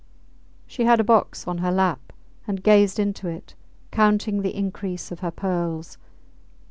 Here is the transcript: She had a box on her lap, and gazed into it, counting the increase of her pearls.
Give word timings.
She 0.65 0.85
had 0.85 0.99
a 0.99 1.03
box 1.03 1.47
on 1.47 1.59
her 1.59 1.71
lap, 1.71 2.11
and 2.47 2.63
gazed 2.63 2.97
into 2.97 3.27
it, 3.27 3.53
counting 3.91 4.41
the 4.41 4.57
increase 4.57 5.11
of 5.11 5.19
her 5.19 5.29
pearls. 5.29 5.99